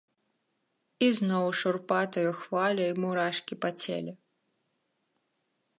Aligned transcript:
І 1.07 1.09
зноў 1.17 1.45
шурпатаю 1.59 2.31
хваляй 2.41 2.91
мурашкі 3.05 3.53
па 3.65 3.69
целе. 3.85 4.13